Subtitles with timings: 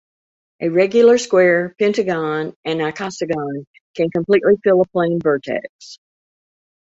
[0.61, 3.65] A regular square, pentagon, and icosagon
[3.95, 5.99] can completely fill a plane vertex.